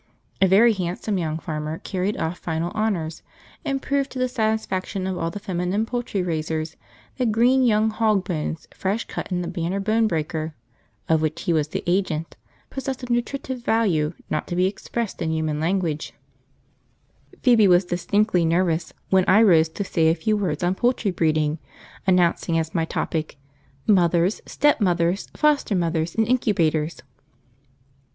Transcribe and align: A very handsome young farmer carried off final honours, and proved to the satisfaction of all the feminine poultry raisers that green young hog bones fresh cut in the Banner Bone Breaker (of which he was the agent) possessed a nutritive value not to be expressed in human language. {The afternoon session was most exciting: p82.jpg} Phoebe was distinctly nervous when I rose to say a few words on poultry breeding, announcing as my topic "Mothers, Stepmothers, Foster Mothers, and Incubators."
A 0.41 0.47
very 0.47 0.73
handsome 0.73 1.19
young 1.19 1.37
farmer 1.37 1.77
carried 1.77 2.17
off 2.17 2.39
final 2.39 2.71
honours, 2.71 3.21
and 3.63 3.79
proved 3.83 4.09
to 4.13 4.17
the 4.17 4.27
satisfaction 4.27 5.05
of 5.05 5.15
all 5.15 5.29
the 5.29 5.37
feminine 5.39 5.85
poultry 5.85 6.23
raisers 6.23 6.75
that 7.17 7.31
green 7.31 7.63
young 7.63 7.91
hog 7.91 8.23
bones 8.25 8.67
fresh 8.73 9.05
cut 9.05 9.31
in 9.31 9.43
the 9.43 9.47
Banner 9.47 9.79
Bone 9.79 10.07
Breaker 10.07 10.55
(of 11.07 11.21
which 11.21 11.43
he 11.43 11.53
was 11.53 11.67
the 11.67 11.83
agent) 11.85 12.35
possessed 12.71 13.03
a 13.03 13.13
nutritive 13.13 13.63
value 13.63 14.15
not 14.27 14.47
to 14.47 14.55
be 14.55 14.65
expressed 14.65 15.21
in 15.21 15.29
human 15.31 15.59
language. 15.59 16.13
{The 17.29 17.37
afternoon 17.37 17.37
session 17.37 17.37
was 17.37 17.37
most 17.37 17.37
exciting: 17.37 17.39
p82.jpg} 17.39 17.43
Phoebe 17.43 17.67
was 17.67 17.85
distinctly 18.39 18.45
nervous 18.45 18.93
when 19.11 19.25
I 19.27 19.43
rose 19.43 19.69
to 19.69 19.83
say 19.83 20.09
a 20.09 20.15
few 20.15 20.35
words 20.35 20.63
on 20.63 20.73
poultry 20.73 21.11
breeding, 21.11 21.59
announcing 22.07 22.57
as 22.57 22.73
my 22.73 22.85
topic 22.85 23.37
"Mothers, 23.85 24.41
Stepmothers, 24.47 25.27
Foster 25.35 25.75
Mothers, 25.75 26.15
and 26.15 26.27
Incubators." 26.27 27.03